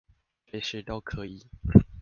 [0.51, 1.45] 隨時都可以